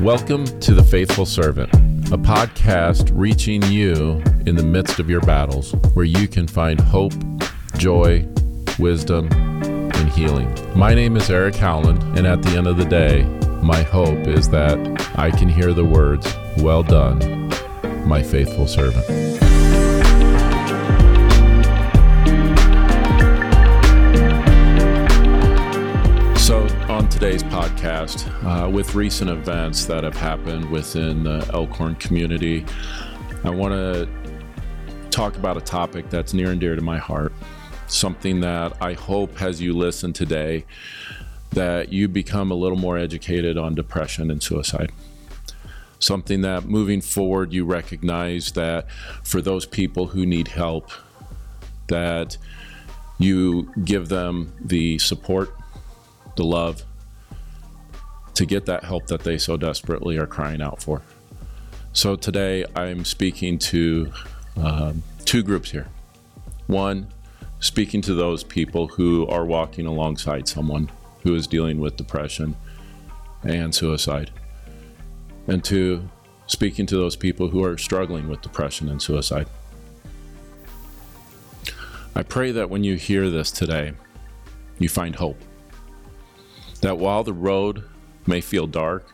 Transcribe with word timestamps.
Welcome 0.00 0.44
to 0.60 0.74
The 0.74 0.84
Faithful 0.84 1.26
Servant, 1.26 1.74
a 2.12 2.16
podcast 2.16 3.10
reaching 3.12 3.64
you 3.64 4.22
in 4.46 4.54
the 4.54 4.62
midst 4.62 5.00
of 5.00 5.10
your 5.10 5.20
battles, 5.22 5.72
where 5.94 6.04
you 6.04 6.28
can 6.28 6.46
find 6.46 6.80
hope, 6.80 7.14
joy, 7.78 8.24
wisdom, 8.78 9.28
and 9.32 10.08
healing. 10.10 10.54
My 10.78 10.94
name 10.94 11.16
is 11.16 11.28
Eric 11.28 11.56
Howland, 11.56 12.00
and 12.16 12.28
at 12.28 12.44
the 12.44 12.50
end 12.50 12.68
of 12.68 12.76
the 12.76 12.84
day, 12.84 13.24
my 13.60 13.82
hope 13.82 14.28
is 14.28 14.48
that 14.50 14.78
I 15.18 15.32
can 15.32 15.48
hear 15.48 15.72
the 15.72 15.84
words, 15.84 16.32
Well 16.58 16.84
done, 16.84 17.48
my 18.06 18.22
faithful 18.22 18.68
servant. 18.68 19.47
Today's 27.28 27.52
podcast, 27.52 28.26
uh, 28.42 28.70
with 28.70 28.94
recent 28.94 29.28
events 29.28 29.84
that 29.84 30.02
have 30.02 30.16
happened 30.16 30.70
within 30.70 31.24
the 31.24 31.46
Elkhorn 31.52 31.94
community, 31.96 32.64
I 33.44 33.50
want 33.50 33.74
to 33.74 34.08
talk 35.10 35.36
about 35.36 35.58
a 35.58 35.60
topic 35.60 36.08
that's 36.08 36.32
near 36.32 36.50
and 36.52 36.58
dear 36.58 36.74
to 36.74 36.80
my 36.80 36.96
heart. 36.96 37.34
Something 37.86 38.40
that 38.40 38.82
I 38.82 38.94
hope 38.94 39.42
as 39.42 39.60
you 39.60 39.74
listen 39.74 40.14
today, 40.14 40.64
that 41.50 41.92
you 41.92 42.08
become 42.08 42.50
a 42.50 42.54
little 42.54 42.78
more 42.78 42.96
educated 42.96 43.58
on 43.58 43.74
depression 43.74 44.30
and 44.30 44.42
suicide. 44.42 44.90
Something 45.98 46.40
that 46.40 46.64
moving 46.64 47.02
forward, 47.02 47.52
you 47.52 47.66
recognize 47.66 48.52
that 48.52 48.90
for 49.22 49.42
those 49.42 49.66
people 49.66 50.06
who 50.06 50.24
need 50.24 50.48
help, 50.48 50.90
that 51.88 52.38
you 53.18 53.70
give 53.84 54.08
them 54.08 54.54
the 54.62 54.96
support 54.96 55.54
the 56.36 56.44
love 56.44 56.84
to 58.38 58.46
get 58.46 58.66
that 58.66 58.84
help 58.84 59.08
that 59.08 59.24
they 59.24 59.36
so 59.36 59.56
desperately 59.56 60.16
are 60.16 60.26
crying 60.26 60.62
out 60.62 60.80
for. 60.80 61.02
So 61.92 62.14
today 62.14 62.64
I'm 62.76 63.04
speaking 63.04 63.58
to 63.58 64.12
um, 64.56 65.02
two 65.24 65.42
groups 65.42 65.72
here. 65.72 65.88
One, 66.68 67.08
speaking 67.58 68.00
to 68.02 68.14
those 68.14 68.44
people 68.44 68.86
who 68.86 69.26
are 69.26 69.44
walking 69.44 69.86
alongside 69.86 70.46
someone 70.46 70.88
who 71.24 71.34
is 71.34 71.48
dealing 71.48 71.80
with 71.80 71.96
depression 71.96 72.54
and 73.42 73.74
suicide. 73.74 74.30
And 75.48 75.64
two, 75.64 76.08
speaking 76.46 76.86
to 76.86 76.96
those 76.96 77.16
people 77.16 77.48
who 77.48 77.64
are 77.64 77.76
struggling 77.76 78.28
with 78.28 78.40
depression 78.40 78.88
and 78.88 79.02
suicide. 79.02 79.48
I 82.14 82.22
pray 82.22 82.52
that 82.52 82.70
when 82.70 82.84
you 82.84 82.94
hear 82.94 83.30
this 83.30 83.50
today, 83.50 83.94
you 84.78 84.88
find 84.88 85.16
hope 85.16 85.40
that 86.82 86.98
while 86.98 87.24
the 87.24 87.32
road 87.32 87.82
may 88.28 88.40
feel 88.40 88.66
dark, 88.66 89.12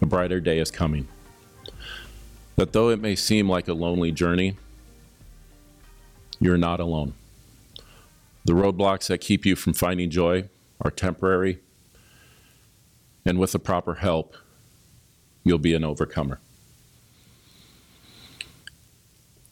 a 0.00 0.06
brighter 0.06 0.40
day 0.40 0.58
is 0.58 0.70
coming. 0.70 1.08
That 2.56 2.72
though 2.72 2.90
it 2.90 3.00
may 3.00 3.16
seem 3.16 3.48
like 3.48 3.68
a 3.68 3.74
lonely 3.74 4.12
journey, 4.12 4.56
you're 6.38 6.58
not 6.58 6.80
alone. 6.80 7.14
The 8.44 8.52
roadblocks 8.52 9.08
that 9.08 9.18
keep 9.18 9.44
you 9.44 9.56
from 9.56 9.74
finding 9.74 10.10
joy 10.10 10.48
are 10.80 10.90
temporary, 10.90 11.58
and 13.24 13.38
with 13.38 13.52
the 13.52 13.58
proper 13.58 13.94
help, 13.94 14.36
you'll 15.44 15.58
be 15.58 15.74
an 15.74 15.84
overcomer. 15.84 16.40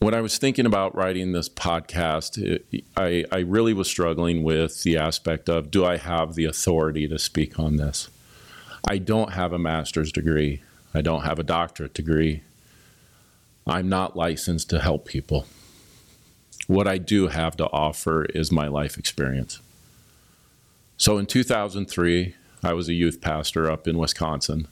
when 0.06 0.14
I 0.14 0.20
was 0.20 0.38
thinking 0.38 0.66
about 0.66 0.94
writing 0.94 1.32
this 1.32 1.48
podcast, 1.48 2.38
it, 2.38 2.84
I, 2.96 3.24
I 3.32 3.38
really 3.40 3.72
was 3.72 3.88
struggling 3.88 4.44
with 4.44 4.84
the 4.84 4.96
aspect 4.96 5.48
of 5.48 5.70
do 5.70 5.84
I 5.84 5.96
have 5.96 6.34
the 6.34 6.44
authority 6.44 7.08
to 7.08 7.18
speak 7.18 7.58
on 7.58 7.74
this? 7.74 8.08
I 8.86 8.98
don't 8.98 9.32
have 9.32 9.52
a 9.52 9.58
master's 9.58 10.12
degree, 10.12 10.62
I 10.94 11.02
don't 11.02 11.22
have 11.22 11.38
a 11.38 11.42
doctorate 11.44 11.94
degree. 11.94 12.42
I'm 13.66 13.88
not 13.88 14.14
licensed 14.16 14.70
to 14.70 14.78
help 14.78 15.06
people. 15.06 15.46
What 16.68 16.86
I 16.86 16.98
do 16.98 17.26
have 17.26 17.56
to 17.56 17.66
offer 17.70 18.24
is 18.26 18.52
my 18.52 18.68
life 18.68 18.96
experience. 18.96 19.58
So 20.96 21.18
in 21.18 21.26
2003, 21.26 22.34
I 22.62 22.72
was 22.74 22.88
a 22.88 22.94
youth 22.94 23.20
pastor 23.20 23.68
up 23.68 23.88
in 23.88 23.98
Wisconsin, 23.98 24.68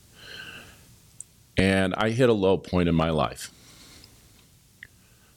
and 1.57 1.93
I 1.97 2.11
hit 2.11 2.29
a 2.29 2.33
low 2.33 2.57
point 2.57 2.89
in 2.89 2.95
my 2.95 3.11
life 3.11 3.51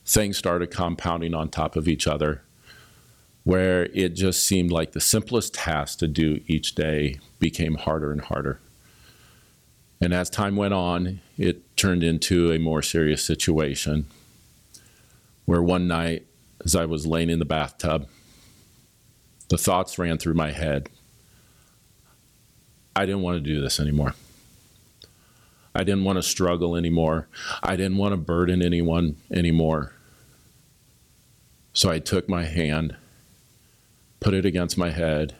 things 0.08 0.38
started 0.38 0.70
compounding 0.70 1.34
on 1.34 1.50
top 1.50 1.76
of 1.76 1.86
each 1.86 2.06
other 2.06 2.40
where 3.44 3.84
it 3.94 4.14
just 4.14 4.42
seemed 4.44 4.70
like 4.70 4.92
the 4.92 5.00
simplest 5.00 5.54
task 5.54 5.98
to 5.98 6.08
do 6.08 6.40
each 6.46 6.74
day 6.74 7.18
became 7.38 7.74
harder 7.76 8.10
and 8.10 8.22
harder. 8.22 8.58
And 10.00 10.14
as 10.14 10.30
time 10.30 10.56
went 10.56 10.74
on, 10.74 11.20
it 11.36 11.76
turned 11.76 12.04
into 12.04 12.52
a 12.52 12.58
more 12.58 12.82
serious 12.82 13.24
situation 13.24 14.06
where 15.44 15.62
one 15.62 15.88
night, 15.88 16.26
as 16.64 16.76
I 16.76 16.84
was 16.84 17.06
laying 17.06 17.30
in 17.30 17.38
the 17.38 17.44
bathtub, 17.44 18.06
the 19.48 19.58
thoughts 19.58 19.98
ran 19.98 20.18
through 20.18 20.34
my 20.34 20.52
head. 20.52 20.88
I 22.94 23.06
didn't 23.06 23.22
want 23.22 23.36
to 23.36 23.40
do 23.40 23.60
this 23.60 23.80
anymore. 23.80 24.14
I 25.74 25.84
didn't 25.84 26.04
want 26.04 26.16
to 26.16 26.22
struggle 26.22 26.76
anymore. 26.76 27.28
I 27.62 27.76
didn't 27.76 27.98
want 27.98 28.12
to 28.12 28.16
burden 28.16 28.62
anyone 28.62 29.16
anymore. 29.32 29.94
So 31.72 31.90
I 31.90 32.00
took 32.00 32.28
my 32.28 32.44
hand, 32.44 32.96
put 34.20 34.34
it 34.34 34.44
against 34.44 34.76
my 34.76 34.90
head, 34.90 35.36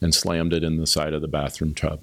and 0.00 0.14
slammed 0.14 0.52
it 0.52 0.62
in 0.62 0.76
the 0.76 0.86
side 0.86 1.12
of 1.12 1.20
the 1.20 1.28
bathroom 1.28 1.74
tub. 1.74 2.00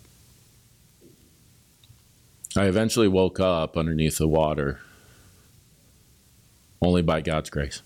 I 2.55 2.65
eventually 2.65 3.07
woke 3.07 3.39
up 3.39 3.77
underneath 3.77 4.17
the 4.17 4.27
water, 4.27 4.79
only 6.81 7.01
by 7.01 7.21
God's 7.21 7.49
grace. 7.49 7.81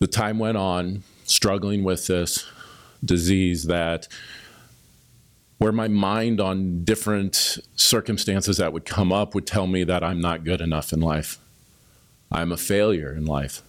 The 0.00 0.06
time 0.06 0.38
went 0.38 0.56
on, 0.56 1.04
struggling 1.24 1.84
with 1.84 2.06
this 2.06 2.46
disease 3.04 3.64
that 3.64 4.08
where 5.58 5.72
my 5.72 5.88
mind 5.88 6.40
on 6.40 6.84
different 6.84 7.58
circumstances 7.76 8.56
that 8.56 8.72
would 8.72 8.84
come 8.84 9.12
up 9.12 9.34
would 9.34 9.46
tell 9.46 9.66
me 9.66 9.84
that 9.84 10.02
I'm 10.02 10.20
not 10.20 10.44
good 10.44 10.60
enough 10.60 10.92
in 10.92 11.00
life. 11.00 11.38
I'm 12.30 12.52
a 12.52 12.56
failure 12.56 13.14
in 13.14 13.24
life. 13.24 13.62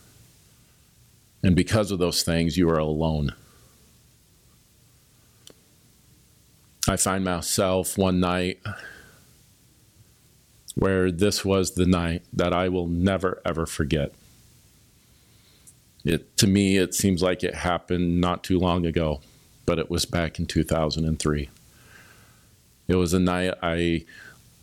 And 1.43 1.55
because 1.55 1.91
of 1.91 1.99
those 1.99 2.23
things, 2.23 2.57
you 2.57 2.69
are 2.69 2.79
alone. 2.79 3.33
I 6.87 6.97
find 6.97 7.23
myself 7.23 7.97
one 7.97 8.19
night 8.19 8.59
where 10.75 11.11
this 11.11 11.43
was 11.43 11.71
the 11.71 11.85
night 11.85 12.23
that 12.33 12.53
I 12.53 12.69
will 12.69 12.87
never 12.87 13.41
ever 13.43 13.65
forget. 13.65 14.13
It 16.03 16.37
to 16.37 16.47
me 16.47 16.77
it 16.77 16.93
seems 16.93 17.23
like 17.23 17.43
it 17.43 17.55
happened 17.55 18.21
not 18.21 18.43
too 18.43 18.59
long 18.59 18.85
ago, 18.85 19.21
but 19.65 19.79
it 19.79 19.89
was 19.89 20.05
back 20.05 20.37
in 20.37 20.45
2003. 20.45 21.49
It 22.87 22.95
was 22.95 23.13
a 23.13 23.19
night 23.19 23.55
I 23.63 24.05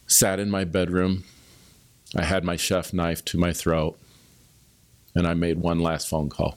sat 0.07 0.39
in 0.39 0.49
my 0.49 0.65
bedroom. 0.65 1.25
I 2.15 2.23
had 2.23 2.45
my 2.45 2.57
chef 2.57 2.93
knife 2.93 3.25
to 3.27 3.39
my 3.39 3.53
throat, 3.53 3.99
and 5.15 5.27
I 5.27 5.35
made 5.35 5.59
one 5.59 5.81
last 5.81 6.09
phone 6.09 6.29
call. 6.29 6.57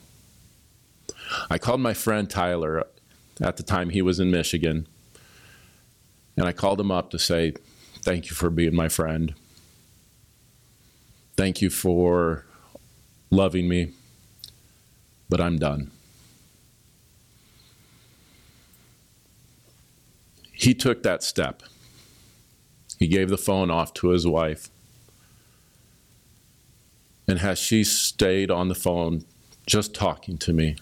I 1.50 1.58
called 1.58 1.80
my 1.80 1.94
friend 1.94 2.30
Tyler. 2.30 2.86
At 3.40 3.56
the 3.56 3.62
time, 3.62 3.90
he 3.90 4.00
was 4.00 4.20
in 4.20 4.30
Michigan. 4.30 4.86
And 6.36 6.46
I 6.46 6.52
called 6.52 6.80
him 6.80 6.90
up 6.90 7.10
to 7.10 7.18
say, 7.18 7.54
Thank 8.02 8.30
you 8.30 8.36
for 8.36 8.50
being 8.50 8.74
my 8.74 8.88
friend. 8.88 9.34
Thank 11.36 11.60
you 11.60 11.70
for 11.70 12.46
loving 13.30 13.68
me, 13.68 13.92
but 15.28 15.40
I'm 15.40 15.58
done. 15.58 15.90
he 20.56 20.72
took 20.74 21.02
that 21.02 21.22
step. 21.22 21.62
He 22.98 23.06
gave 23.06 23.28
the 23.28 23.36
phone 23.36 23.70
off 23.70 23.92
to 23.94 24.08
his 24.08 24.26
wife. 24.26 24.70
And 27.28 27.38
has 27.40 27.58
she 27.58 27.84
stayed 27.84 28.50
on 28.50 28.68
the 28.68 28.74
phone, 28.74 29.24
just 29.66 29.94
talking 29.94 30.38
to 30.38 30.54
me, 30.54 30.76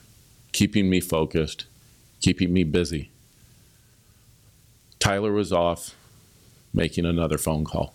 keeping 0.53 0.89
me 0.89 1.01
focused, 1.01 1.67
keeping 2.21 2.53
me 2.53 2.63
busy, 2.63 3.11
Tyler 4.99 5.33
was 5.33 5.53
off 5.53 5.95
making 6.73 7.05
another 7.05 7.39
phone 7.39 7.65
call. 7.65 7.95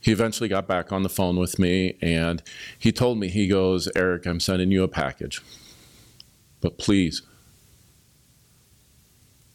He 0.00 0.12
eventually 0.12 0.48
got 0.48 0.66
back 0.66 0.92
on 0.92 1.02
the 1.02 1.08
phone 1.08 1.36
with 1.36 1.58
me 1.58 1.96
and 2.02 2.42
he 2.78 2.92
told 2.92 3.18
me, 3.18 3.28
he 3.28 3.48
goes, 3.48 3.88
Eric, 3.96 4.26
I'm 4.26 4.40
sending 4.40 4.70
you 4.70 4.82
a 4.82 4.88
package. 4.88 5.40
But 6.60 6.78
please, 6.78 7.22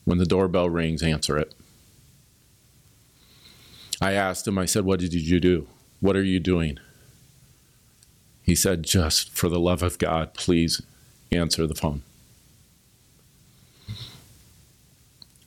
when 0.06 0.18
the 0.18 0.26
doorbell 0.26 0.70
rings, 0.70 1.04
answer 1.04 1.38
it. 1.38 1.54
I 4.02 4.14
asked 4.14 4.48
him, 4.48 4.58
I 4.58 4.66
said, 4.66 4.86
What 4.86 5.00
did 5.00 5.14
you 5.14 5.40
do? 5.40 5.68
What 6.00 6.16
are 6.16 6.24
you 6.24 6.40
doing? 6.40 6.80
He 8.42 8.56
said, 8.56 8.84
Just 8.84 9.32
for 9.32 9.50
the 9.50 9.60
love 9.60 9.84
of 9.84 10.00
God, 10.00 10.34
please 10.34 10.82
answer 11.32 11.68
the 11.68 11.76
phone. 11.76 12.02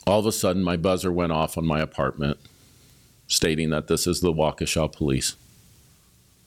All 0.06 0.19
of 0.19 0.26
a 0.26 0.32
sudden, 0.32 0.64
my 0.64 0.76
buzzer 0.76 1.12
went 1.12 1.32
off 1.32 1.56
on 1.56 1.66
my 1.66 1.81
apartment 1.81 2.38
stating 3.28 3.70
that 3.70 3.87
this 3.87 4.06
is 4.06 4.20
the 4.20 4.32
Waukesha 4.32 4.93
police. 4.93 5.37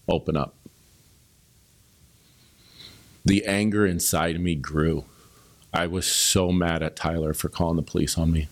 Open 0.08 0.38
up. 0.38 0.56
The 3.24 3.46
anger 3.46 3.86
inside 3.86 4.40
me 4.40 4.56
grew. 4.56 5.06
I 5.74 5.88
was 5.88 6.06
so 6.06 6.52
mad 6.52 6.84
at 6.84 6.96
Tyler 6.96 7.34
for 7.34 7.50
calling 7.50 7.78
the 7.78 7.82
police 7.82 8.18
on 8.18 8.32
me. 8.32 8.48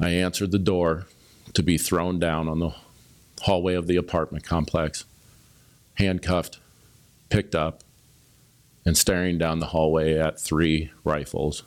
I 0.00 0.10
answered 0.10 0.52
the 0.52 0.58
door 0.58 1.06
to 1.54 1.62
be 1.62 1.78
thrown 1.78 2.20
down 2.20 2.48
on 2.48 2.60
the 2.60 2.70
hallway 3.42 3.74
of 3.74 3.86
the 3.86 3.96
apartment 3.96 4.44
complex, 4.44 5.04
handcuffed, 5.94 6.60
picked 7.28 7.54
up, 7.54 7.82
and 8.84 8.96
staring 8.96 9.36
down 9.36 9.58
the 9.58 9.66
hallway 9.66 10.16
at 10.16 10.38
three 10.38 10.92
rifles 11.02 11.64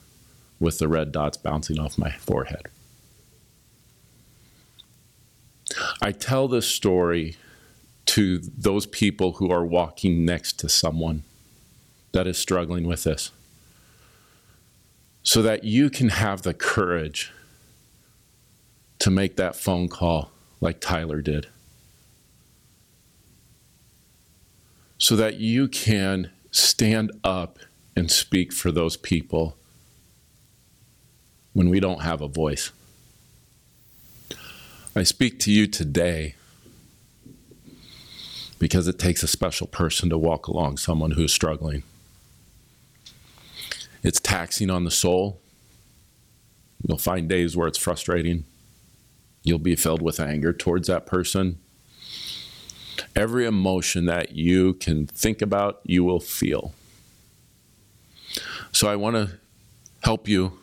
with 0.60 0.80
the 0.80 0.88
red 0.88 1.12
dots 1.12 1.38
bouncing 1.38 1.80
off 1.80 1.98
my 1.98 2.12
forehead. 2.12 2.68
I 6.02 6.12
tell 6.12 6.48
this 6.48 6.68
story 6.68 7.38
to 8.08 8.40
those 8.40 8.86
people 8.88 9.34
who 9.34 9.52
are 9.52 9.66
walking 9.66 10.26
next 10.26 10.60
to 10.60 10.70
someone 10.70 11.24
that 12.12 12.26
is 12.26 12.38
struggling 12.38 12.88
with 12.88 13.04
this 13.04 13.32
so 15.22 15.42
that 15.44 15.64
you 15.64 15.90
can 15.90 16.10
have 16.10 16.42
the 16.42 16.54
courage 16.54 17.32
to 18.98 19.12
make 19.12 19.36
that 19.36 19.56
phone 19.56 19.88
call 19.88 20.32
like 20.60 20.82
Tyler 20.82 21.22
did. 21.22 21.48
So 24.98 25.16
that 25.16 25.36
you 25.36 25.68
can 25.68 26.32
stand 26.52 27.12
up 27.24 27.60
and 27.96 28.10
speak 28.10 28.52
for 28.52 28.72
those 28.72 28.98
people 28.98 29.56
when 31.54 31.70
we 31.70 31.80
don't 31.80 32.02
have 32.02 32.22
a 32.22 32.28
voice. 32.28 32.72
I 34.96 35.04
speak 35.04 35.40
to 35.42 35.52
you 35.52 35.68
today 35.68 36.36
because 38.60 38.88
it 38.88 39.00
takes 39.00 39.24
a 39.24 39.28
special 39.28 39.68
person 39.68 40.10
to 40.10 40.18
walk 40.18 40.48
along 40.48 40.78
someone 40.78 41.12
who's 41.12 41.34
struggling. 41.34 41.84
It's 44.04 44.20
taxing 44.20 44.70
on 44.70 44.84
the 44.84 44.92
soul. 44.92 45.40
You'll 46.88 46.98
find 46.98 47.28
days 47.28 47.56
where 47.56 47.68
it's 47.68 47.78
frustrating. 47.78 48.46
You'll 49.44 49.60
be 49.60 49.76
filled 49.76 50.02
with 50.02 50.20
anger 50.20 50.54
towards 50.54 50.88
that 50.88 51.06
person. 51.06 51.60
Every 53.16 53.46
emotion 53.46 54.06
that 54.06 54.34
you 54.34 54.74
can 54.76 55.08
think 55.08 55.42
about, 55.42 55.80
you 55.84 56.04
will 56.04 56.20
feel. 56.20 56.74
So 58.72 58.88
I 58.88 58.96
want 58.96 59.16
to 59.16 59.38
help 60.04 60.28
you 60.28 60.60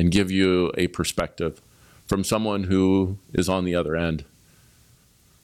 and 0.00 0.10
give 0.10 0.30
you 0.30 0.72
a 0.78 0.86
perspective 0.86 1.60
from 2.06 2.24
someone 2.24 2.64
who 2.64 3.18
is 3.34 3.50
on 3.50 3.66
the 3.66 3.74
other 3.74 3.94
end. 3.94 4.24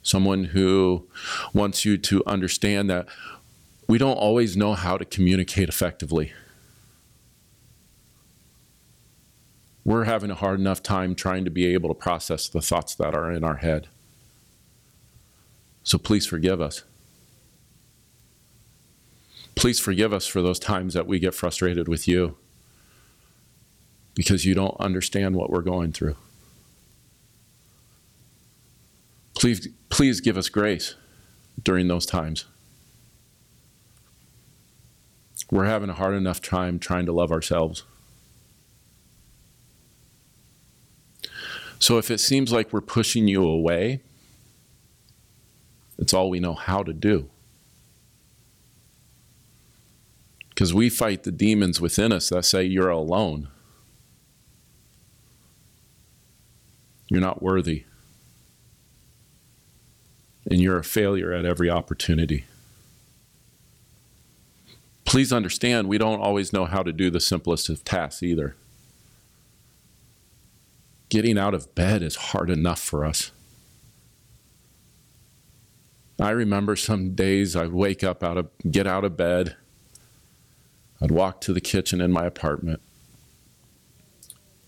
Someone 0.03 0.45
who 0.45 1.07
wants 1.53 1.85
you 1.85 1.99
to 1.99 2.23
understand 2.27 2.89
that 2.89 3.07
we 3.87 3.99
don't 3.99 4.17
always 4.17 4.57
know 4.57 4.73
how 4.73 4.97
to 4.97 5.05
communicate 5.05 5.69
effectively. 5.69 6.33
We're 9.85 10.05
having 10.05 10.31
a 10.31 10.35
hard 10.35 10.59
enough 10.59 10.83
time 10.83 11.15
trying 11.15 11.45
to 11.45 11.51
be 11.51 11.67
able 11.67 11.91
to 11.91 11.95
process 11.95 12.49
the 12.49 12.63
thoughts 12.63 12.95
that 12.95 13.15
are 13.15 13.31
in 13.31 13.45
our 13.45 13.57
head. 13.57 13.89
So 15.83 15.99
please 15.99 16.25
forgive 16.25 16.63
us. 16.63 16.83
Please 19.55 19.79
forgive 19.79 20.15
us 20.15 20.27
for 20.27 20.41
those 20.41 20.59
times 20.59 20.95
that 20.95 21.07
we 21.07 21.19
get 21.19 21.35
frustrated 21.35 21.89
with 21.89 22.09
you 22.09 22.39
because 24.17 24.45
you 24.45 24.55
don't 24.55 24.75
understand 24.81 25.37
what 25.37 25.51
we're 25.51 25.61
going 25.61 25.93
through. 25.93 26.17
Please, 29.35 29.69
please 29.91 30.21
give 30.21 30.37
us 30.37 30.49
grace 30.49 30.97
during 31.63 31.87
those 31.87 32.07
times. 32.07 32.47
We're 35.51 35.67
having 35.67 35.91
a 35.91 35.95
hard 35.95 36.15
enough 36.15 36.41
time 36.41 36.79
trying 36.79 37.07
to 37.07 37.13
love 37.13 37.31
ourselves. 37.31 37.85
So 41.79 41.99
if 41.99 42.11
it 42.11 42.19
seems 42.19 42.51
like 42.51 42.73
we're 42.73 42.81
pushing 42.81 43.29
you 43.29 43.45
away, 43.45 44.01
it's 45.99 46.15
all 46.15 46.31
we 46.31 46.41
know 46.41 46.55
how 46.55 46.83
to 46.83 46.95
do. 46.95 47.29
Because 50.49 50.73
we 50.73 50.89
fight 50.89 51.25
the 51.25 51.31
demons 51.31 51.83
within 51.83 52.13
us 52.13 52.31
that 52.31 52.47
say 52.47 52.65
you're 52.65 52.89
alone. 52.89 53.49
You're 57.09 57.21
not 57.21 57.43
worthy 57.43 57.85
and 60.51 60.61
you're 60.61 60.79
a 60.79 60.85
failure 60.85 61.33
at 61.33 61.45
every 61.45 61.69
opportunity. 61.69 62.45
Please 65.05 65.33
understand, 65.33 65.89
we 65.89 65.99
don't 65.99 66.21
always 66.21 66.53
know 66.53 66.65
how 66.65 66.83
to 66.83 66.93
do 66.93 67.11
the 67.11 67.21
simplest 67.21 67.69
of 67.69 67.85
tasks 67.85 68.23
either. 68.23 68.57
Getting 71.09 71.39
out 71.39 71.55
of 71.55 71.75
bed 71.75 72.03
is 72.03 72.17
hard 72.17 72.51
enough 72.51 72.81
for 72.81 73.05
us. 73.05 73.31
I 76.21 76.31
remember 76.31 76.77
some 76.77 77.15
days 77.15 77.55
I'd 77.55 77.73
wake 77.73 78.03
up 78.03 78.25
out 78.25 78.39
of 78.39 78.49
get 78.69 78.87
out 78.87 79.05
of 79.05 79.17
bed. 79.17 79.55
I'd 81.01 81.11
walk 81.11 81.41
to 81.43 81.53
the 81.53 81.61
kitchen 81.61 82.01
in 82.01 82.11
my 82.11 82.25
apartment 82.25 82.81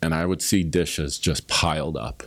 and 0.01 0.15
I 0.15 0.27
would 0.27 0.43
see 0.43 0.63
dishes 0.63 1.19
just 1.19 1.49
piled 1.49 1.97
up. 1.97 2.25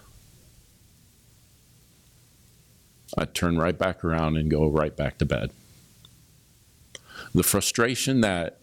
I'd 3.17 3.33
turn 3.33 3.57
right 3.57 3.77
back 3.77 4.03
around 4.03 4.37
and 4.37 4.49
go 4.49 4.67
right 4.67 4.95
back 4.95 5.17
to 5.17 5.25
bed. 5.25 5.51
The 7.33 7.43
frustration 7.43 8.21
that 8.21 8.59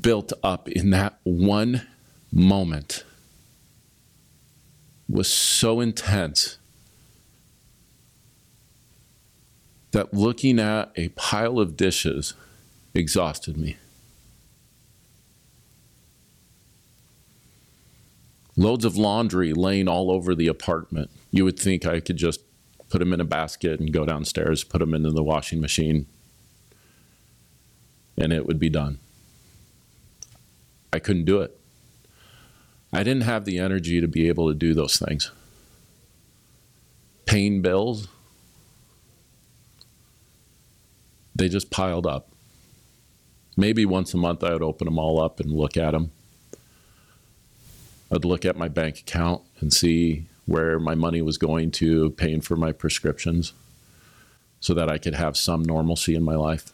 built 0.00 0.32
up 0.42 0.68
in 0.68 0.90
that 0.90 1.18
one 1.22 1.86
moment 2.32 3.04
was 5.08 5.28
so 5.28 5.80
intense 5.80 6.58
that 9.92 10.12
looking 10.12 10.58
at 10.58 10.92
a 10.96 11.08
pile 11.10 11.58
of 11.58 11.76
dishes 11.76 12.34
exhausted 12.94 13.56
me. 13.56 13.76
Loads 18.56 18.84
of 18.84 18.96
laundry 18.96 19.52
laying 19.52 19.88
all 19.88 20.10
over 20.10 20.34
the 20.34 20.48
apartment. 20.48 21.10
You 21.30 21.44
would 21.44 21.58
think 21.58 21.84
I 21.84 22.00
could 22.00 22.16
just 22.16 22.40
put 22.88 22.98
them 22.98 23.12
in 23.12 23.20
a 23.20 23.24
basket 23.24 23.80
and 23.80 23.92
go 23.92 24.06
downstairs, 24.06 24.64
put 24.64 24.78
them 24.78 24.94
into 24.94 25.10
the 25.10 25.22
washing 25.22 25.60
machine, 25.60 26.06
and 28.16 28.32
it 28.32 28.46
would 28.46 28.58
be 28.58 28.70
done. 28.70 28.98
I 30.92 30.98
couldn't 30.98 31.24
do 31.24 31.40
it. 31.40 31.58
I 32.92 33.02
didn't 33.02 33.24
have 33.24 33.44
the 33.44 33.58
energy 33.58 34.00
to 34.00 34.08
be 34.08 34.28
able 34.28 34.48
to 34.48 34.54
do 34.54 34.72
those 34.72 34.96
things. 34.96 35.30
Paying 37.26 37.60
bills, 37.60 38.08
they 41.34 41.48
just 41.48 41.70
piled 41.70 42.06
up. 42.06 42.30
Maybe 43.56 43.84
once 43.84 44.14
a 44.14 44.16
month 44.16 44.42
I 44.44 44.52
would 44.52 44.62
open 44.62 44.86
them 44.86 44.98
all 44.98 45.20
up 45.20 45.40
and 45.40 45.50
look 45.52 45.76
at 45.76 45.90
them. 45.90 46.12
I'd 48.10 48.24
look 48.24 48.44
at 48.44 48.56
my 48.56 48.68
bank 48.68 49.00
account 49.00 49.42
and 49.60 49.72
see 49.72 50.26
where 50.46 50.78
my 50.78 50.94
money 50.94 51.20
was 51.22 51.38
going 51.38 51.72
to 51.72 52.10
paying 52.10 52.40
for 52.40 52.56
my 52.56 52.72
prescriptions 52.72 53.52
so 54.60 54.74
that 54.74 54.90
I 54.90 54.98
could 54.98 55.14
have 55.14 55.36
some 55.36 55.62
normalcy 55.62 56.14
in 56.14 56.22
my 56.22 56.36
life. 56.36 56.72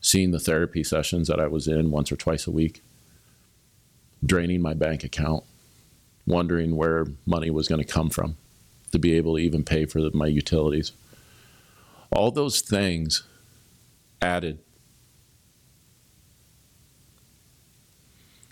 Seeing 0.00 0.32
the 0.32 0.40
therapy 0.40 0.84
sessions 0.84 1.28
that 1.28 1.40
I 1.40 1.46
was 1.46 1.66
in 1.68 1.90
once 1.90 2.12
or 2.12 2.16
twice 2.16 2.46
a 2.46 2.50
week, 2.50 2.82
draining 4.24 4.60
my 4.60 4.74
bank 4.74 5.04
account, 5.04 5.44
wondering 6.26 6.76
where 6.76 7.06
money 7.24 7.50
was 7.50 7.68
going 7.68 7.80
to 7.80 7.90
come 7.90 8.10
from 8.10 8.36
to 8.92 8.98
be 8.98 9.14
able 9.14 9.36
to 9.36 9.42
even 9.42 9.64
pay 9.64 9.86
for 9.86 10.00
my 10.12 10.26
utilities. 10.26 10.92
All 12.10 12.30
those 12.30 12.60
things 12.60 13.22
added. 14.20 14.58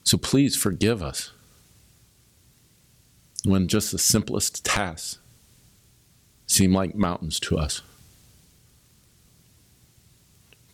So 0.05 0.19
please 0.19 0.57
forgive 0.57 1.03
us 1.03 1.33
when 3.45 3.69
just 3.69 3.93
the 3.93 3.99
simplest 3.99 4.65
tasks 4.65 5.19
seem 6.47 6.73
like 6.73 6.95
mountains 6.95 7.41
to 7.41 7.59
us. 7.59 7.83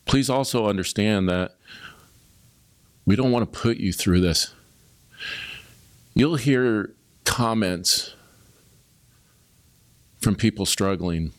Please 0.04 0.30
also 0.30 0.66
understand 0.66 1.28
that 1.28 1.56
we 3.04 3.14
don't 3.16 3.30
want 3.30 3.50
to 3.50 3.58
put 3.58 3.76
you 3.76 3.92
through 3.92 4.20
this. 4.20 4.54
You'll 6.14 6.36
hear 6.36 6.94
comments 7.24 8.14
from 10.18 10.34
people 10.34 10.66
struggling 10.66 11.32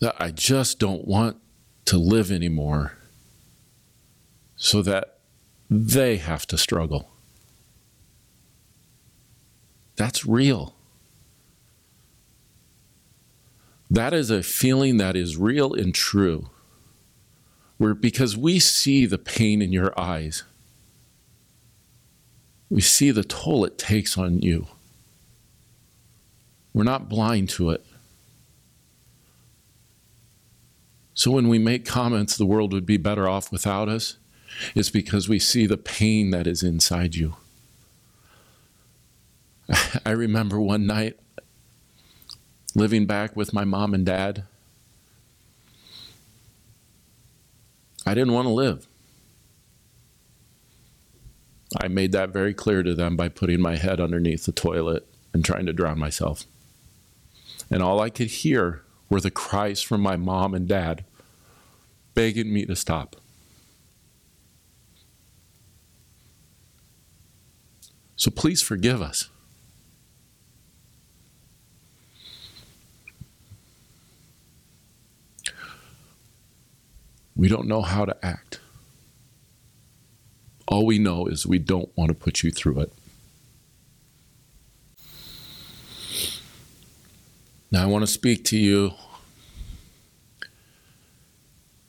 that 0.00 0.14
I 0.18 0.30
just 0.30 0.78
don't 0.78 1.06
want 1.06 1.36
to 1.86 1.98
live 1.98 2.30
anymore 2.30 2.92
so 4.56 4.82
that 4.82 5.13
they 5.70 6.16
have 6.16 6.46
to 6.46 6.58
struggle. 6.58 7.10
That's 9.96 10.26
real. 10.26 10.74
That 13.90 14.12
is 14.12 14.30
a 14.30 14.42
feeling 14.42 14.96
that 14.96 15.14
is 15.14 15.36
real 15.36 15.72
and 15.72 15.94
true. 15.94 16.50
Where 17.78 17.94
because 17.94 18.36
we 18.36 18.58
see 18.58 19.06
the 19.06 19.18
pain 19.18 19.60
in 19.62 19.72
your 19.72 19.98
eyes, 19.98 20.44
we 22.70 22.80
see 22.80 23.10
the 23.10 23.24
toll 23.24 23.64
it 23.64 23.78
takes 23.78 24.16
on 24.18 24.40
you. 24.40 24.66
We're 26.72 26.82
not 26.82 27.08
blind 27.08 27.50
to 27.50 27.70
it. 27.70 27.84
So 31.14 31.30
when 31.30 31.48
we 31.48 31.60
make 31.60 31.84
comments, 31.84 32.36
the 32.36 32.46
world 32.46 32.72
would 32.72 32.86
be 32.86 32.96
better 32.96 33.28
off 33.28 33.52
without 33.52 33.88
us, 33.88 34.18
it's 34.74 34.90
because 34.90 35.28
we 35.28 35.38
see 35.38 35.66
the 35.66 35.76
pain 35.76 36.30
that 36.30 36.46
is 36.46 36.62
inside 36.62 37.14
you. 37.14 37.36
I 40.06 40.10
remember 40.10 40.60
one 40.60 40.86
night 40.86 41.18
living 42.74 43.06
back 43.06 43.36
with 43.36 43.52
my 43.52 43.64
mom 43.64 43.94
and 43.94 44.04
dad. 44.04 44.44
I 48.06 48.14
didn't 48.14 48.34
want 48.34 48.46
to 48.46 48.52
live. 48.52 48.86
I 51.80 51.88
made 51.88 52.12
that 52.12 52.30
very 52.30 52.54
clear 52.54 52.82
to 52.82 52.94
them 52.94 53.16
by 53.16 53.28
putting 53.28 53.60
my 53.60 53.76
head 53.76 54.00
underneath 54.00 54.44
the 54.44 54.52
toilet 54.52 55.06
and 55.32 55.44
trying 55.44 55.66
to 55.66 55.72
drown 55.72 55.98
myself. 55.98 56.44
And 57.70 57.82
all 57.82 58.00
I 58.00 58.10
could 58.10 58.28
hear 58.28 58.82
were 59.08 59.20
the 59.20 59.30
cries 59.30 59.82
from 59.82 60.00
my 60.00 60.16
mom 60.16 60.54
and 60.54 60.68
dad 60.68 61.04
begging 62.14 62.52
me 62.52 62.64
to 62.66 62.76
stop. 62.76 63.16
So 68.16 68.30
please 68.30 68.62
forgive 68.62 69.02
us. 69.02 69.28
We 77.36 77.48
don't 77.48 77.66
know 77.66 77.82
how 77.82 78.04
to 78.04 78.16
act. 78.24 78.60
All 80.68 80.86
we 80.86 80.98
know 80.98 81.26
is 81.26 81.46
we 81.46 81.58
don't 81.58 81.90
want 81.96 82.08
to 82.08 82.14
put 82.14 82.42
you 82.42 82.50
through 82.50 82.80
it. 82.80 82.92
Now, 87.70 87.82
I 87.82 87.86
want 87.86 88.02
to 88.02 88.06
speak 88.06 88.44
to 88.46 88.56
you 88.56 88.92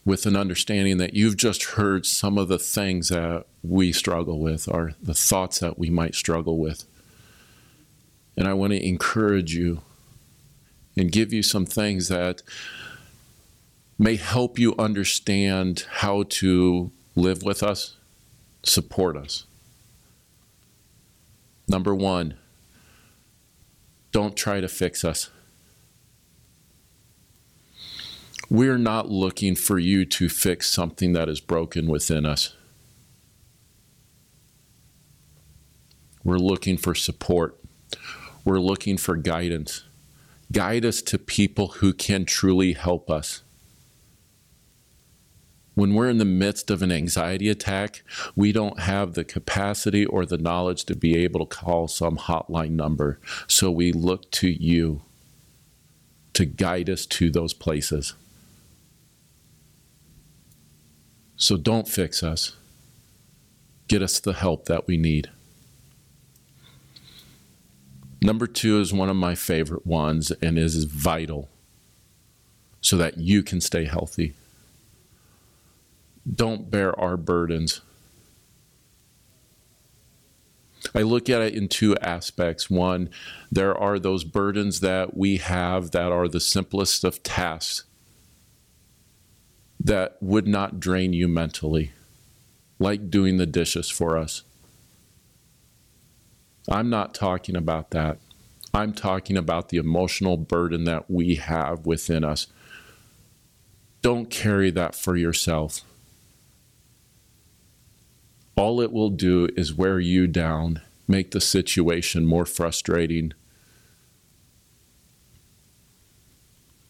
with 0.05 0.27
an 0.27 0.35
understanding 0.35 0.97
that 0.97 1.15
you've 1.15 1.35
just 1.35 1.63
heard 1.63 2.05
some 2.05 2.37
of 2.37 2.47
the 2.47 2.59
things 2.59 3.09
that 3.09 3.45
we 3.63 3.91
struggle 3.91 4.39
with, 4.39 4.69
or 4.69 4.93
the 5.01 5.15
thoughts 5.15 5.59
that 5.59 5.79
we 5.79 5.89
might 5.89 6.13
struggle 6.13 6.59
with. 6.59 6.85
And 8.37 8.47
I 8.47 8.53
want 8.53 8.73
to 8.73 8.87
encourage 8.87 9.55
you 9.55 9.81
and 10.95 11.11
give 11.11 11.33
you 11.33 11.41
some 11.41 11.65
things 11.65 12.07
that 12.09 12.43
may 13.97 14.15
help 14.15 14.59
you 14.59 14.75
understand 14.77 15.85
how 15.89 16.23
to 16.23 16.91
live 17.15 17.43
with 17.43 17.63
us, 17.63 17.95
support 18.63 19.17
us. 19.17 19.45
Number 21.67 21.95
one, 21.95 22.35
don't 24.11 24.35
try 24.35 24.61
to 24.61 24.67
fix 24.67 25.03
us. 25.03 25.29
We're 28.49 28.77
not 28.77 29.09
looking 29.09 29.55
for 29.55 29.79
you 29.79 30.05
to 30.05 30.29
fix 30.29 30.69
something 30.69 31.13
that 31.13 31.29
is 31.29 31.39
broken 31.39 31.87
within 31.87 32.25
us. 32.25 32.55
We're 36.23 36.37
looking 36.37 36.77
for 36.77 36.93
support. 36.95 37.59
We're 38.43 38.59
looking 38.59 38.97
for 38.97 39.15
guidance. 39.15 39.83
Guide 40.51 40.85
us 40.85 41.01
to 41.03 41.17
people 41.17 41.67
who 41.67 41.93
can 41.93 42.25
truly 42.25 42.73
help 42.73 43.09
us. 43.09 43.41
When 45.73 45.93
we're 45.93 46.09
in 46.09 46.19
the 46.19 46.25
midst 46.25 46.71
of 46.71 46.81
an 46.81 46.91
anxiety 46.91 47.49
attack, 47.49 48.03
we 48.35 48.51
don't 48.51 48.79
have 48.79 49.13
the 49.13 49.25
capacity 49.25 50.05
or 50.05 50.25
the 50.25 50.37
knowledge 50.37 50.85
to 50.85 50.95
be 50.95 51.17
able 51.17 51.45
to 51.45 51.55
call 51.57 51.87
some 51.87 52.17
hotline 52.17 52.71
number. 52.71 53.19
So 53.47 53.69
we 53.71 53.91
look 53.91 54.31
to 54.31 54.47
you 54.47 55.01
to 56.33 56.45
guide 56.45 56.89
us 56.89 57.05
to 57.07 57.29
those 57.29 57.53
places. 57.53 58.13
So 61.37 61.57
don't 61.57 61.87
fix 61.87 62.23
us. 62.23 62.55
Get 63.87 64.01
us 64.01 64.19
the 64.19 64.33
help 64.33 64.65
that 64.65 64.87
we 64.87 64.97
need. 64.97 65.29
Number 68.21 68.47
two 68.47 68.79
is 68.79 68.93
one 68.93 69.09
of 69.09 69.15
my 69.15 69.35
favorite 69.35 69.85
ones 69.85 70.31
and 70.41 70.57
is 70.57 70.85
vital 70.85 71.49
so 72.81 72.97
that 72.97 73.17
you 73.17 73.43
can 73.43 73.61
stay 73.61 73.85
healthy. 73.85 74.33
Don't 76.31 76.71
bear 76.71 76.97
our 76.99 77.17
burdens. 77.17 77.81
I 80.93 81.01
look 81.01 81.29
at 81.29 81.41
it 81.41 81.53
in 81.53 81.67
two 81.67 81.95
aspects. 81.97 82.69
One, 82.69 83.09
there 83.51 83.77
are 83.77 83.99
those 83.99 84.23
burdens 84.23 84.79
that 84.79 85.15
we 85.15 85.37
have 85.37 85.91
that 85.91 86.11
are 86.11 86.27
the 86.27 86.39
simplest 86.39 87.03
of 87.03 87.21
tasks 87.21 87.83
that 89.85 90.17
would 90.19 90.47
not 90.47 90.79
drain 90.79 91.13
you 91.13 91.27
mentally, 91.27 91.91
like 92.79 93.11
doing 93.11 93.37
the 93.37 93.45
dishes 93.45 93.87
for 93.87 94.17
us. 94.17 94.41
I'm 96.67 96.89
not 96.89 97.13
talking 97.13 97.55
about 97.55 97.91
that. 97.91 98.17
I'm 98.73 98.93
talking 98.93 99.37
about 99.37 99.69
the 99.69 99.77
emotional 99.77 100.37
burden 100.37 100.85
that 100.85 101.09
we 101.09 101.35
have 101.35 101.85
within 101.85 102.23
us. 102.23 102.47
Don't 104.01 104.31
carry 104.31 104.71
that 104.71 104.95
for 104.95 105.15
yourself. 105.15 105.81
All 108.55 108.81
it 108.81 108.91
will 108.91 109.11
do 109.11 109.49
is 109.55 109.71
wear 109.71 109.99
you 109.99 110.25
down, 110.25 110.81
make 111.07 111.29
the 111.29 111.41
situation 111.41 112.25
more 112.25 112.47
frustrating. 112.47 113.33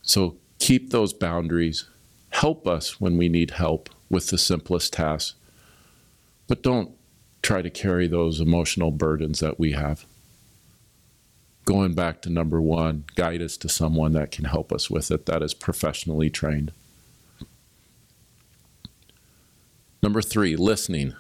So 0.02 0.38
keep 0.60 0.92
those 0.92 1.12
boundaries 1.12 1.90
help 2.36 2.68
us 2.68 3.00
when 3.00 3.16
we 3.16 3.30
need 3.30 3.52
help 3.52 3.90
with 4.10 4.28
the 4.28 4.38
simplest 4.38 4.92
tasks. 4.92 5.36
But 6.48 6.62
don't 6.62 6.92
try 7.42 7.62
to 7.62 7.70
carry 7.70 8.08
those 8.08 8.42
emotional 8.42 8.92
burdens 8.92 9.40
that 9.40 9.58
we 9.58 9.72
have. 9.72 10.06
Going 11.64 11.94
back 11.94 12.22
to 12.24 12.30
number 12.30 12.62
one, 12.62 13.06
guide 13.16 13.42
us 13.42 13.56
to 13.58 13.70
someone 13.70 14.12
that 14.14 14.32
can 14.32 14.46
help 14.46 14.74
us 14.74 14.90
with 14.90 15.12
it 15.12 15.26
that 15.28 15.42
is 15.42 15.54
professionally 15.54 16.30
trained. 16.30 16.74
Number 20.04 20.22
three, 20.22 20.58
listening. 20.58 21.16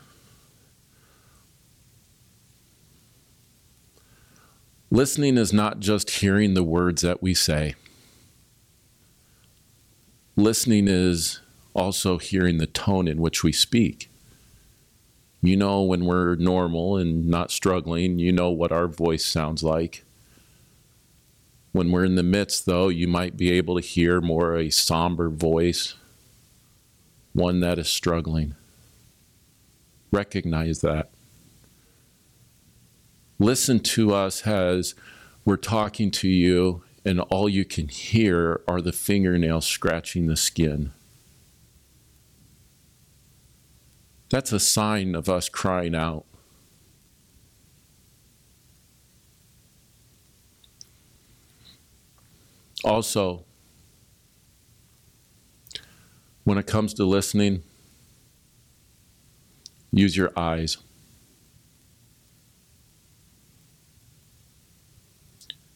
Listening 4.91 5.37
is 5.37 5.53
not 5.53 5.79
just 5.79 6.09
hearing 6.09 6.55
the 6.55 6.63
words 6.63 7.01
that 7.03 7.23
we 7.23 7.33
say 7.33 7.75
listening 10.35 10.87
is 10.87 11.39
also 11.73 12.17
hearing 12.17 12.57
the 12.57 12.67
tone 12.67 13.07
in 13.07 13.19
which 13.19 13.43
we 13.43 13.51
speak. 13.51 14.09
You 15.41 15.57
know, 15.57 15.83
when 15.83 16.05
we're 16.05 16.35
normal 16.35 16.97
and 16.97 17.27
not 17.27 17.51
struggling, 17.51 18.17
you 18.17 18.31
know 18.31 18.49
what 18.49 18.71
our 18.71 18.87
voice 18.87 19.25
sounds 19.25 19.63
like. 19.63 20.03
When 21.71 21.91
we're 21.91 22.05
in 22.05 22.15
the 22.15 22.23
midst, 22.23 22.65
though, 22.65 22.87
you 22.87 23.07
might 23.07 23.37
be 23.37 23.51
able 23.51 23.75
to 23.75 23.85
hear 23.85 24.21
more 24.21 24.55
a 24.55 24.69
somber 24.69 25.29
voice, 25.29 25.93
one 27.33 27.59
that 27.59 27.77
is 27.77 27.89
struggling. 27.89 28.55
Recognize 30.11 30.81
that. 30.81 31.09
Listen 33.37 33.81
to 33.81 34.13
us 34.13 34.47
as 34.47 34.95
we're 35.43 35.57
talking 35.57 36.09
to 36.11 36.29
you 36.29 36.81
and 37.05 37.19
all 37.19 37.47
you 37.47 37.63
can 37.63 37.87
hear 37.87 38.61
are 38.67 38.81
the 38.81 38.91
fingernails 38.91 39.67
scratching 39.67 40.25
the 40.25 40.35
skin. 40.35 40.91
That's 44.29 44.51
a 44.51 44.59
sign 44.59 45.13
of 45.13 45.29
us 45.29 45.47
crying 45.47 45.93
out. 45.93 46.25
Also, 52.83 53.45
when 56.43 56.57
it 56.57 56.65
comes 56.65 56.93
to 56.95 57.05
listening, 57.05 57.63
use 59.91 60.17
your 60.17 60.31
eyes. 60.35 60.77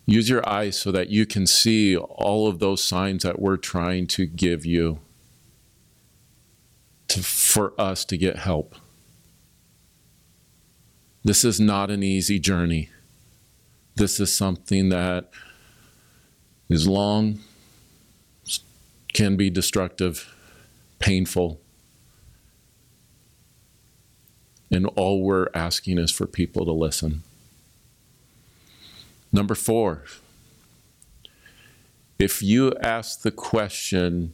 Use 0.10 0.28
your 0.28 0.48
eyes 0.50 0.76
so 0.76 0.92
that 0.92 1.10
you 1.10 1.28
can 1.28 1.46
see 1.46 1.96
all 1.96 2.48
of 2.48 2.58
those 2.58 2.84
signs 2.84 3.22
that 3.22 3.40
we're 3.40 3.58
trying 3.58 4.08
to 4.08 4.26
give 4.26 4.66
you 4.66 5.02
to, 7.10 7.22
for 7.22 7.80
us 7.80 8.06
to 8.06 8.18
get 8.18 8.38
help. 8.38 8.74
This 11.24 11.46
is 11.46 11.60
not 11.60 11.92
an 11.92 12.02
easy 12.02 12.40
journey. 12.40 12.90
This 13.98 14.20
is 14.20 14.34
something 14.34 14.90
that 14.90 15.30
is 16.70 16.88
long, 16.88 17.42
can 19.14 19.38
be 19.38 19.52
destructive, 19.52 20.34
painful. 20.98 21.62
And 24.72 24.88
all 24.96 25.22
we're 25.22 25.50
asking 25.54 26.00
is 26.00 26.10
for 26.10 26.26
people 26.26 26.66
to 26.66 26.72
listen. 26.72 27.22
Number 29.32 29.56
four, 29.56 30.04
if 32.18 32.42
you 32.42 32.74
ask 32.82 33.22
the 33.22 33.32
question, 33.32 34.34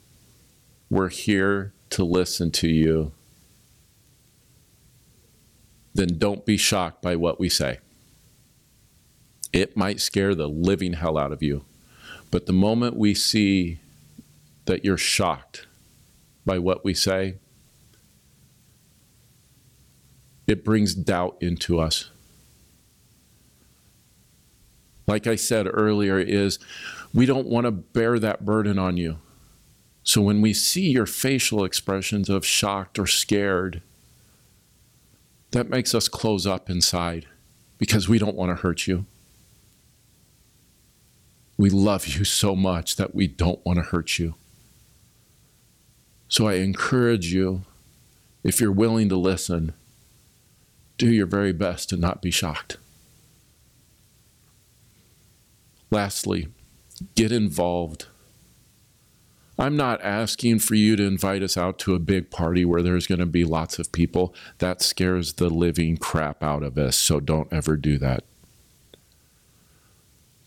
we're 0.89 1.09
here 1.09 1.73
to 1.91 2.03
listen 2.03 2.51
to 2.51 2.67
you, 2.67 3.11
then 5.93 6.17
don't 6.17 6.45
be 6.45 6.57
shocked 6.57 7.01
by 7.01 7.15
what 7.15 7.39
we 7.39 7.49
say. 7.49 7.79
It 9.53 9.77
might 9.77 10.01
scare 10.01 10.35
the 10.35 10.49
living 10.49 10.93
hell 10.93 11.17
out 11.17 11.31
of 11.31 11.41
you. 11.41 11.63
But 12.31 12.45
the 12.45 12.53
moment 12.53 12.97
we 12.97 13.13
see 13.13 13.79
that 14.65 14.83
you're 14.83 14.97
shocked 14.97 15.67
by 16.45 16.59
what 16.59 16.83
we 16.83 16.93
say, 16.93 17.35
it 20.47 20.65
brings 20.65 20.93
doubt 20.93 21.37
into 21.39 21.79
us. 21.79 22.09
Like 25.07 25.27
I 25.27 25.35
said 25.35 25.67
earlier, 25.71 26.19
is 26.19 26.59
we 27.13 27.25
don't 27.25 27.47
want 27.47 27.65
to 27.65 27.71
bear 27.71 28.19
that 28.19 28.45
burden 28.45 28.79
on 28.79 28.97
you. 28.97 29.19
So 30.03 30.21
when 30.21 30.41
we 30.41 30.53
see 30.53 30.89
your 30.89 31.05
facial 31.05 31.63
expressions 31.63 32.29
of 32.29 32.45
shocked 32.45 32.99
or 32.99 33.07
scared, 33.07 33.81
that 35.51 35.69
makes 35.69 35.95
us 35.95 36.07
close 36.07 36.45
up 36.45 36.69
inside 36.69 37.25
because 37.77 38.09
we 38.09 38.19
don't 38.19 38.35
want 38.35 38.49
to 38.49 38.61
hurt 38.61 38.87
you. 38.87 39.05
We 41.57 41.69
love 41.69 42.07
you 42.07 42.25
so 42.25 42.55
much 42.55 42.97
that 42.97 43.15
we 43.15 43.27
don't 43.27 43.65
want 43.65 43.77
to 43.77 43.83
hurt 43.83 44.19
you. 44.19 44.35
So 46.27 46.47
I 46.47 46.55
encourage 46.55 47.31
you, 47.31 47.63
if 48.43 48.59
you're 48.59 48.71
willing 48.71 49.09
to 49.09 49.15
listen, 49.15 49.73
do 50.97 51.09
your 51.09 51.25
very 51.27 51.53
best 51.53 51.89
to 51.89 51.97
not 51.97 52.21
be 52.21 52.31
shocked. 52.31 52.77
Lastly, 55.95 56.49
get 57.15 57.31
involved. 57.31 58.07
I'm 59.57 59.77
not 59.77 60.01
asking 60.01 60.59
for 60.59 60.75
you 60.75 60.97
to 60.97 61.03
invite 61.03 61.41
us 61.41 61.55
out 61.55 61.79
to 61.79 61.95
a 61.95 61.99
big 61.99 62.29
party 62.29 62.65
where 62.65 62.81
there's 62.81 63.07
going 63.07 63.19
to 63.19 63.25
be 63.25 63.45
lots 63.45 63.79
of 63.79 63.93
people. 63.93 64.35
That 64.57 64.81
scares 64.81 65.35
the 65.35 65.49
living 65.49 65.95
crap 65.95 66.43
out 66.43 66.63
of 66.63 66.77
us, 66.77 66.97
so 66.97 67.21
don't 67.21 67.47
ever 67.49 67.77
do 67.77 67.97
that. 67.99 68.25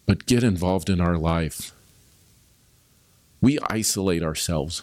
But 0.05 0.26
get 0.26 0.45
involved 0.45 0.90
in 0.90 1.00
our 1.00 1.17
life. 1.17 1.73
We 3.40 3.59
isolate 3.71 4.23
ourselves. 4.23 4.83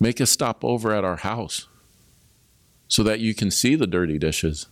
Make 0.00 0.18
a 0.18 0.24
stop 0.24 0.64
over 0.64 0.94
at 0.94 1.04
our 1.04 1.16
house 1.16 1.66
so 2.88 3.02
that 3.02 3.20
you 3.20 3.34
can 3.34 3.50
see 3.50 3.74
the 3.74 3.86
dirty 3.86 4.18
dishes 4.18 4.64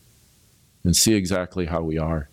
and 0.89 0.97
see 0.97 1.13
exactly 1.13 1.67
how 1.67 1.83
we 1.83 1.99
are. 1.99 2.31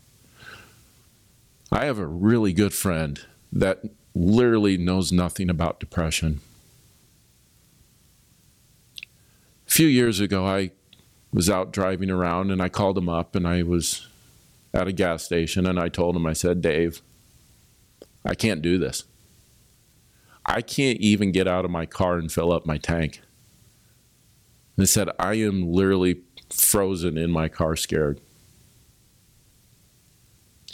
I 1.74 1.84
have 1.84 2.00
a 2.00 2.08
really 2.08 2.54
good 2.54 2.74
friend 2.74 3.20
that 3.52 3.82
literally 4.14 4.78
knows 4.78 5.12
nothing 5.12 5.50
about 5.50 5.82
depression. 5.82 6.40
A 9.68 9.70
few 9.70 9.88
years 9.88 10.22
ago, 10.22 10.46
I 10.46 10.72
was 11.34 11.50
out 11.50 11.74
driving 11.74 12.10
around 12.10 12.50
and 12.50 12.62
I 12.62 12.70
called 12.70 12.98
him 12.98 13.10
up 13.10 13.36
and 13.36 13.46
I 13.46 13.62
was 13.62 14.08
at 14.74 14.88
a 14.88 14.94
gas 14.94 15.26
station 15.26 15.66
and 15.66 15.78
I 15.78 15.90
told 15.90 16.16
him, 16.16 16.26
I 16.26 16.32
said, 16.32 16.62
Dave, 16.62 17.02
I 18.24 18.36
can't 18.36 18.62
do 18.62 18.78
this. 18.78 19.04
I 20.46 20.62
can't 20.62 21.02
even 21.02 21.34
get 21.34 21.46
out 21.46 21.66
of 21.66 21.72
my 21.72 21.86
car 21.86 22.18
and 22.18 22.32
fill 22.32 22.54
up 22.54 22.66
my 22.66 22.78
tank. 22.78 23.20
And 24.78 24.84
I 24.84 24.86
said, 24.86 25.10
I 25.20 25.34
am 25.34 25.74
literally 25.74 26.22
frozen 26.50 27.18
in 27.18 27.32
my 27.32 27.50
car, 27.50 27.76
scared. 27.76 28.22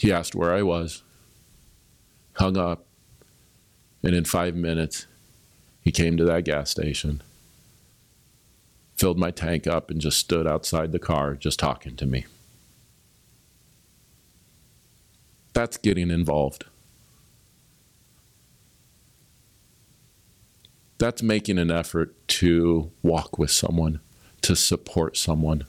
He 0.01 0.11
asked 0.11 0.33
where 0.33 0.51
I 0.51 0.63
was, 0.63 1.03
hung 2.33 2.57
up, 2.57 2.87
and 4.01 4.15
in 4.15 4.25
five 4.25 4.55
minutes, 4.55 5.05
he 5.79 5.91
came 5.91 6.17
to 6.17 6.25
that 6.25 6.43
gas 6.43 6.71
station, 6.71 7.21
filled 8.95 9.19
my 9.19 9.29
tank 9.29 9.67
up, 9.67 9.91
and 9.91 10.01
just 10.01 10.17
stood 10.17 10.47
outside 10.47 10.91
the 10.91 10.97
car 10.97 11.35
just 11.35 11.59
talking 11.59 11.95
to 11.97 12.07
me. 12.07 12.25
That's 15.53 15.77
getting 15.77 16.09
involved. 16.09 16.65
That's 20.97 21.21
making 21.21 21.59
an 21.59 21.69
effort 21.69 22.15
to 22.39 22.89
walk 23.03 23.37
with 23.37 23.51
someone, 23.51 23.99
to 24.41 24.55
support 24.55 25.15
someone. 25.15 25.67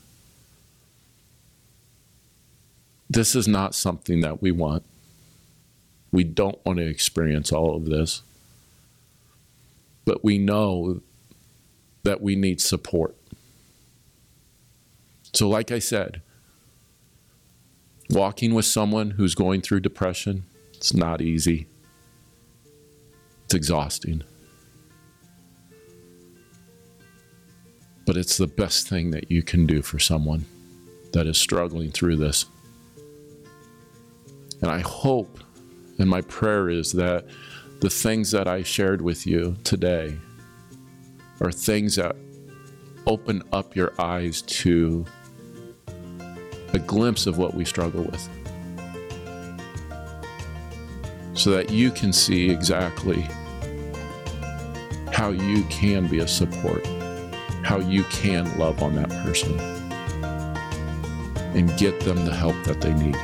This 3.13 3.35
is 3.35 3.47
not 3.47 3.75
something 3.75 4.21
that 4.21 4.41
we 4.41 4.49
want. 4.49 4.83
We 6.11 6.23
don't 6.23 6.57
want 6.65 6.79
to 6.79 6.87
experience 6.87 7.51
all 7.51 7.75
of 7.75 7.85
this. 7.85 8.23
But 10.03 10.23
we 10.23 10.39
know 10.39 11.01
that 12.01 12.21
we 12.21 12.35
need 12.35 12.59
support. 12.59 13.15
So, 15.31 15.47
like 15.47 15.71
I 15.71 15.77
said, 15.77 16.21
walking 18.09 18.55
with 18.55 18.65
someone 18.65 19.11
who's 19.11 19.35
going 19.35 19.61
through 19.61 19.81
depression, 19.81 20.45
it's 20.73 20.93
not 20.93 21.21
easy. 21.21 21.67
It's 23.45 23.53
exhausting. 23.53 24.23
But 28.07 28.17
it's 28.17 28.37
the 28.37 28.47
best 28.47 28.89
thing 28.89 29.11
that 29.11 29.29
you 29.29 29.43
can 29.43 29.67
do 29.67 29.83
for 29.83 29.99
someone 29.99 30.45
that 31.11 31.27
is 31.27 31.37
struggling 31.37 31.91
through 31.91 32.15
this. 32.15 32.45
And 34.63 34.71
I 34.71 34.79
hope, 34.79 35.39
and 35.99 36.09
my 36.09 36.21
prayer 36.21 36.69
is 36.69 36.93
that 36.93 37.25
the 37.81 37.89
things 37.89 38.31
that 38.31 38.47
I 38.47 38.63
shared 38.63 39.01
with 39.01 39.27
you 39.27 39.57
today 39.65 40.17
are 41.41 41.51
things 41.51 41.97
that 41.97 42.15
open 43.05 43.43
up 43.51 43.75
your 43.75 43.91
eyes 43.99 44.41
to 44.41 45.05
a 46.71 46.79
glimpse 46.79 47.27
of 47.27 47.37
what 47.37 47.53
we 47.53 47.65
struggle 47.65 48.03
with. 48.03 48.29
So 51.33 51.51
that 51.51 51.69
you 51.69 51.91
can 51.91 52.13
see 52.13 52.49
exactly 52.49 53.27
how 55.11 55.31
you 55.31 55.63
can 55.65 56.07
be 56.07 56.19
a 56.19 56.27
support, 56.27 56.85
how 57.63 57.79
you 57.79 58.03
can 58.05 58.57
love 58.57 58.81
on 58.81 58.95
that 58.95 59.09
person, 59.25 59.59
and 61.53 61.77
get 61.77 61.99
them 61.99 62.23
the 62.23 62.33
help 62.33 62.55
that 62.63 62.79
they 62.79 62.93
need. 62.93 63.17